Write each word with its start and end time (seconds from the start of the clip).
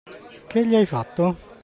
Che 0.47 0.65
gli 0.65 0.73
hai 0.75 0.87
fatto? 0.87 1.35